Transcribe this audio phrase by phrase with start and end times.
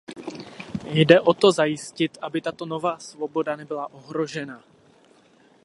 [0.85, 4.63] Jde o to zajistit, aby tato nová svoboda nebyla ohrožena.